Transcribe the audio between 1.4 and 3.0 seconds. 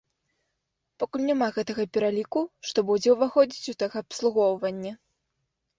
гэтага пераліку, што